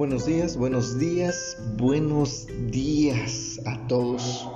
[0.00, 4.48] Buenos días, buenos días, buenos días a todos.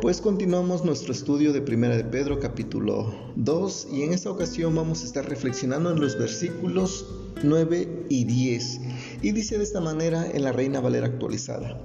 [0.00, 5.02] Pues continuamos nuestro estudio de Primera de Pedro capítulo 2 y en esta ocasión vamos
[5.02, 7.04] a estar reflexionando en los versículos
[7.42, 8.80] 9 y 10.
[9.22, 11.76] Y dice de esta manera en la Reina Valera actualizada.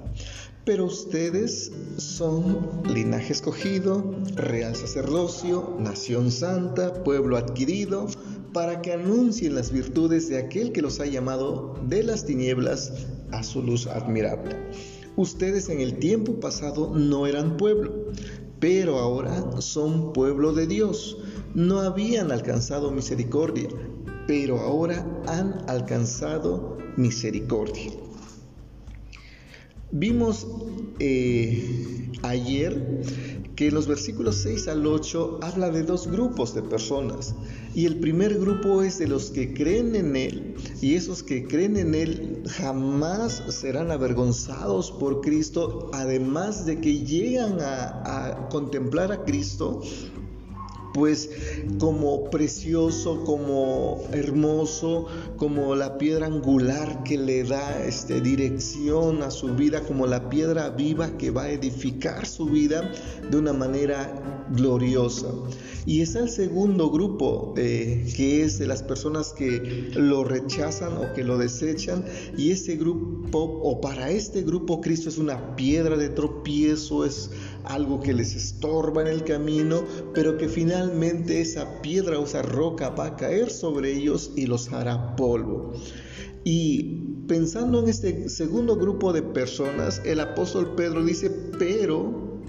[0.64, 8.06] Pero ustedes son linaje escogido, real sacerdocio, nación santa, pueblo adquirido,
[8.56, 12.90] para que anuncien las virtudes de aquel que los ha llamado de las tinieblas
[13.30, 14.56] a su luz admirable.
[15.14, 18.06] Ustedes en el tiempo pasado no eran pueblo,
[18.58, 21.18] pero ahora son pueblo de Dios.
[21.52, 23.68] No habían alcanzado misericordia,
[24.26, 27.92] pero ahora han alcanzado misericordia.
[29.92, 30.46] Vimos
[30.98, 33.02] eh, ayer
[33.56, 37.34] que los versículos 6 al 8 habla de dos grupos de personas.
[37.74, 40.54] Y el primer grupo es de los que creen en Él.
[40.82, 47.58] Y esos que creen en Él jamás serán avergonzados por Cristo, además de que llegan
[47.60, 49.82] a, a contemplar a Cristo
[50.96, 51.28] pues
[51.78, 59.54] como precioso, como hermoso, como la piedra angular que le da este, dirección a su
[59.54, 62.90] vida, como la piedra viva que va a edificar su vida
[63.30, 65.28] de una manera gloriosa.
[65.84, 71.12] Y está el segundo grupo, eh, que es de las personas que lo rechazan o
[71.12, 72.04] que lo desechan.
[72.36, 77.30] Y ese grupo, o para este grupo, Cristo es una piedra de tropiezo, es
[77.66, 79.82] algo que les estorba en el camino,
[80.14, 84.72] pero que finalmente esa piedra o esa roca va a caer sobre ellos y los
[84.72, 85.72] hará polvo.
[86.44, 92.40] Y pensando en este segundo grupo de personas, el apóstol Pedro dice, pero,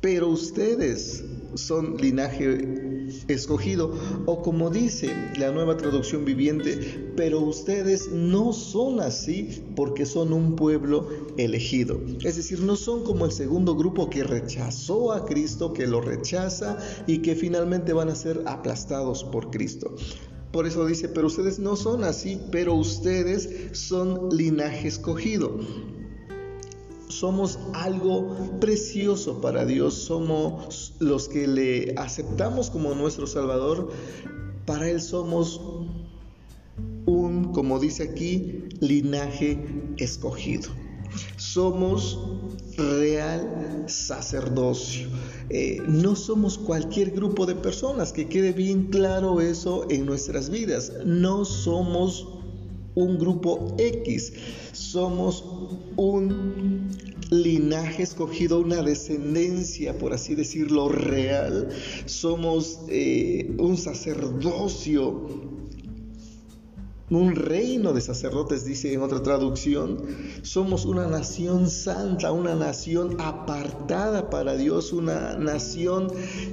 [0.00, 2.87] pero ustedes, son linaje
[3.28, 3.92] escogido.
[4.26, 10.56] O como dice la nueva traducción viviente, pero ustedes no son así porque son un
[10.56, 12.00] pueblo elegido.
[12.24, 16.78] Es decir, no son como el segundo grupo que rechazó a Cristo, que lo rechaza
[17.06, 19.94] y que finalmente van a ser aplastados por Cristo.
[20.52, 25.58] Por eso dice, pero ustedes no son así, pero ustedes son linaje escogido
[27.08, 33.90] somos algo precioso para Dios, somos los que le aceptamos como nuestro Salvador,
[34.66, 35.60] para Él somos
[37.06, 39.58] un, como dice aquí, linaje
[39.96, 40.70] escogido.
[41.36, 42.18] Somos
[42.76, 45.08] real sacerdocio.
[45.50, 50.92] Eh, no somos cualquier grupo de personas, que quede bien claro eso en nuestras vidas.
[51.04, 52.37] No somos
[52.98, 54.32] un grupo X,
[54.72, 55.44] somos
[55.96, 56.88] un
[57.30, 61.68] linaje escogido, una descendencia, por así decirlo, real,
[62.06, 65.28] somos eh, un sacerdocio,
[67.10, 70.02] un reino de sacerdotes, dice en otra traducción.
[70.42, 76.08] Somos una nación santa, una nación apartada para Dios, una nación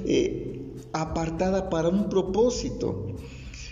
[0.06, 3.16] eh, apartada para un propósito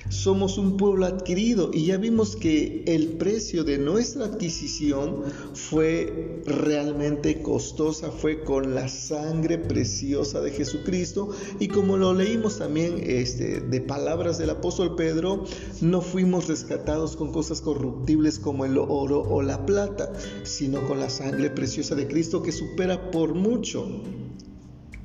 [0.09, 5.23] somos un pueblo adquirido y ya vimos que el precio de nuestra adquisición
[5.55, 13.03] fue realmente costosa, fue con la sangre preciosa de Jesucristo y como lo leímos también
[13.03, 15.45] este, de palabras del apóstol Pedro,
[15.81, 20.13] no fuimos rescatados con cosas corruptibles como el oro o la plata,
[20.43, 23.87] sino con la sangre preciosa de Cristo que supera por mucho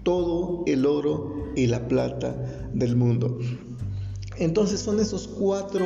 [0.03, 3.37] todo el oro y la plata del mundo.
[4.39, 5.85] Entonces son esos cuatro,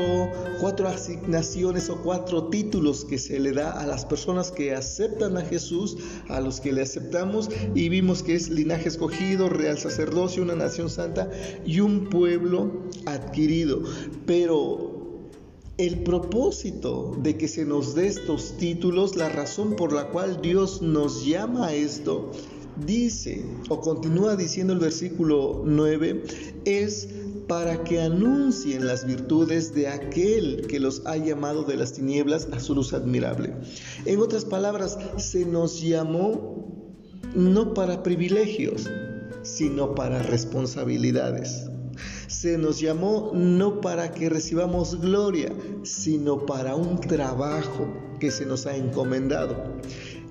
[0.60, 5.42] cuatro asignaciones o cuatro títulos que se le da a las personas que aceptan a
[5.42, 5.98] Jesús,
[6.30, 10.90] a los que le aceptamos y vimos que es linaje escogido, real sacerdocio, una nación
[10.90, 11.30] santa
[11.66, 12.72] y un pueblo
[13.06, 13.82] adquirido.
[14.28, 14.94] Pero
[15.78, 20.84] el propósito de que se nos dé estos títulos, la razón por la cual Dios
[20.84, 22.32] nos llama a esto,
[22.86, 26.24] dice o continúa diciendo el versículo 9,
[26.66, 27.10] es
[27.48, 32.60] para que anuncien las virtudes de aquel que los ha llamado de las tinieblas a
[32.60, 33.54] su luz admirable.
[34.06, 36.92] En otras palabras, se nos llamó
[37.36, 38.90] no para privilegios,
[39.42, 41.70] sino para responsabilidades.
[42.28, 45.54] Se nos llamó no para que recibamos gloria,
[45.84, 47.88] sino para un trabajo
[48.20, 49.56] que se nos ha encomendado.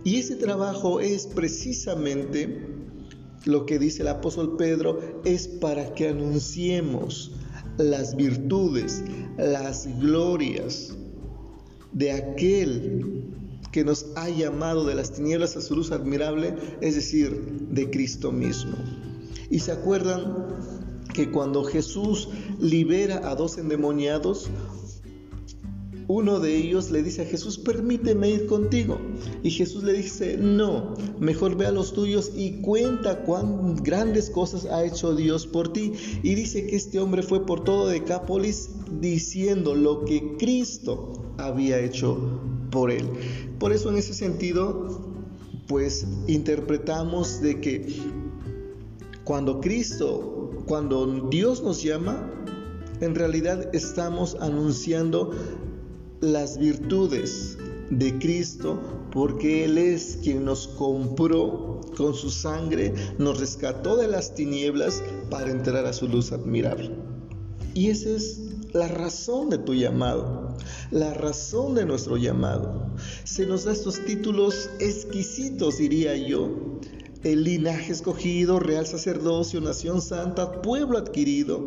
[0.05, 2.72] Y ese trabajo es precisamente
[3.45, 7.33] lo que dice el apóstol Pedro es para que anunciemos
[7.79, 9.03] las virtudes,
[9.37, 10.95] las glorias
[11.93, 13.25] de aquel
[13.73, 18.31] que nos ha llamado de las tinieblas a su luz admirable, es decir, de Cristo
[18.31, 18.77] mismo.
[19.51, 20.59] Y se acuerdan
[21.15, 22.29] que cuando Jesús
[22.61, 24.51] libera a dos endemoniados,
[26.09, 28.99] uno de ellos le dice a Jesús, permíteme ir contigo.
[29.43, 34.67] Y Jesús le dice, no, mejor ve a los tuyos y cuenta cuán grandes cosas
[34.67, 35.93] ha hecho Dios por ti.
[36.23, 38.71] Y dice que este hombre fue por todo Decápolis
[39.01, 42.41] diciendo lo que Cristo había hecho
[42.71, 43.07] por él.
[43.59, 45.01] Por eso en ese sentido,
[45.69, 47.87] pues interpretamos de que
[49.25, 52.29] cuando Cristo, cuando Dios nos llama,
[53.01, 55.31] en realidad estamos anunciando
[56.23, 57.59] las virtudes
[57.91, 58.81] de Cristo
[59.11, 65.51] porque Él es quien nos compró con su sangre, nos rescató de las tinieblas para
[65.51, 66.93] entrar a su luz admirable.
[67.75, 68.41] Y esa es
[68.73, 70.57] la razón de tu llamado,
[70.93, 72.87] la razón de nuestro llamado.
[73.25, 76.79] Se nos da estos títulos exquisitos, diría yo.
[77.25, 81.61] El linaje escogido, real sacerdocio, nación santa, pueblo adquirido.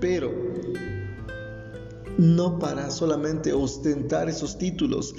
[0.00, 0.32] Pero
[2.18, 5.14] no para solamente ostentar esos títulos,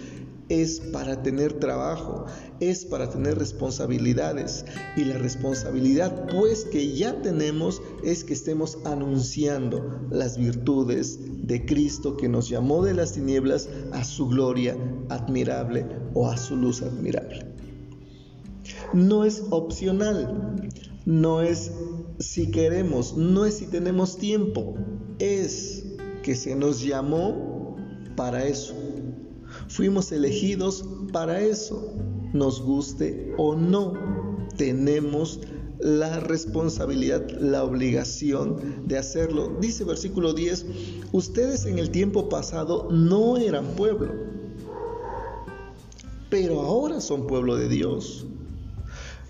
[0.49, 2.25] es para tener trabajo,
[2.59, 4.65] es para tener responsabilidades.
[4.95, 12.17] Y la responsabilidad pues que ya tenemos es que estemos anunciando las virtudes de Cristo
[12.17, 14.77] que nos llamó de las tinieblas a su gloria
[15.09, 17.45] admirable o a su luz admirable.
[18.93, 20.55] No es opcional,
[21.05, 21.71] no es
[22.19, 24.75] si queremos, no es si tenemos tiempo,
[25.19, 25.86] es
[26.27, 27.77] que se nos llamó
[28.17, 28.73] para eso.
[29.69, 30.83] Fuimos elegidos
[31.13, 31.93] para eso,
[32.33, 33.93] nos guste o no.
[34.57, 35.39] Tenemos
[35.79, 39.55] la responsabilidad, la obligación de hacerlo.
[39.61, 40.65] Dice versículo 10,
[41.13, 44.11] ustedes en el tiempo pasado no eran pueblo,
[46.29, 48.27] pero ahora son pueblo de Dios.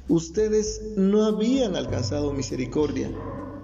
[0.10, 3.12] Ustedes no habían alcanzado misericordia,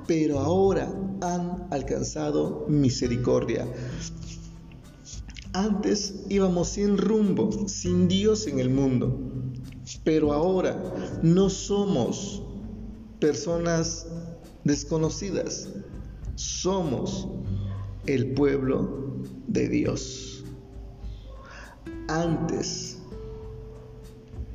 [0.05, 3.67] pero ahora han alcanzado misericordia.
[5.53, 9.19] Antes íbamos sin rumbo, sin Dios en el mundo,
[10.03, 12.41] pero ahora no somos
[13.19, 14.07] personas
[14.63, 15.69] desconocidas,
[16.35, 17.27] somos
[18.07, 19.17] el pueblo
[19.47, 20.43] de Dios.
[22.07, 22.97] Antes,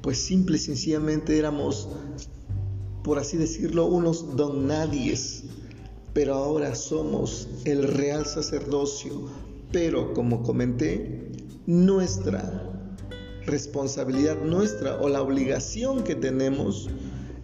[0.03, 1.89] pues simple y sencillamente éramos
[3.09, 5.45] por así decirlo, unos don nadies,
[6.19, 9.29] pero ahora somos el real sacerdocio.
[9.71, 11.31] Pero como comenté,
[11.67, 12.73] nuestra
[13.47, 16.91] responsabilidad, nuestra o la obligación que tenemos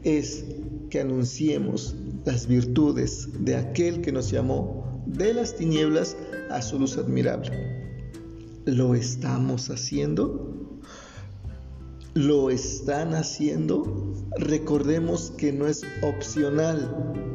[0.02, 0.44] es
[0.90, 1.94] que anunciemos
[2.24, 6.16] las virtudes de aquel que nos llamó de las tinieblas
[6.50, 7.52] a su luz admirable.
[8.64, 10.50] ¿Lo estamos haciendo?
[12.14, 17.33] lo están haciendo, recordemos que no es opcional,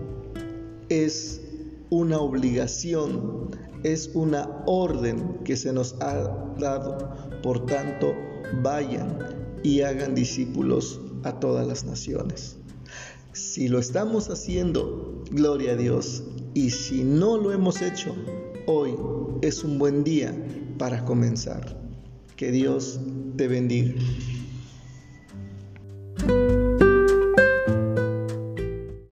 [0.90, 1.42] es
[1.90, 3.52] una obligación,
[3.84, 6.16] es una orden que se nos ha
[6.60, 7.14] dado.
[7.42, 8.14] Por tanto,
[8.62, 9.18] vayan
[9.64, 12.58] y hagan discípulos a todas las naciones.
[13.34, 16.24] Si lo estamos haciendo, gloria a Dios.
[16.54, 18.16] Y si no lo hemos hecho,
[18.66, 18.96] hoy
[19.42, 20.34] es un buen día
[20.78, 21.78] para comenzar.
[22.36, 23.00] Que Dios
[23.38, 23.94] te bendiga.